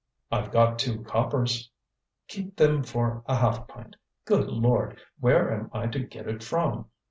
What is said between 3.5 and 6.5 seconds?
pint. Good Lord! where am I to get it